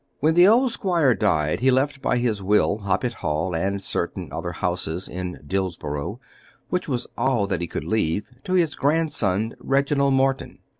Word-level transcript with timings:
When 0.19 0.33
the 0.33 0.47
old 0.47 0.71
squire 0.71 1.13
died 1.13 1.59
he 1.59 1.69
left 1.69 2.01
by 2.01 2.17
his 2.17 2.41
will 2.41 2.79
Hoppet 2.79 3.13
Hall 3.13 3.53
and 3.55 3.83
certain 3.83 4.33
other 4.33 4.53
houses 4.53 5.07
in 5.07 5.39
Dillsborough, 5.45 6.19
which 6.69 6.87
was 6.87 7.05
all 7.15 7.45
that 7.45 7.61
he 7.61 7.67
could 7.67 7.83
leave, 7.83 8.25
to 8.45 8.53
his 8.53 8.73
grandson 8.75 9.53
Reginald 9.59 10.15
Morton. 10.15 10.57